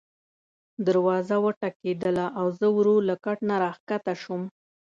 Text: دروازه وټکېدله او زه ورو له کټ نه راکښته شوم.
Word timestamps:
دروازه 0.87 1.35
وټکېدله 1.45 2.25
او 2.39 2.45
زه 2.59 2.67
ورو 2.75 2.95
له 3.07 3.15
کټ 3.25 3.37
نه 3.49 3.55
راکښته 3.63 4.13
شوم. 4.21 4.41